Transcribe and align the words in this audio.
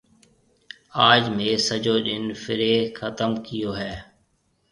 آج 1.07 1.23
مهيَ 1.33 1.53
سجو 1.65 1.93
ڏن 2.07 2.23
ڦرِيَ 2.41 2.73
ختم 2.97 3.31
ڪئيو 3.45 3.71
هيَ۔ 3.79 3.93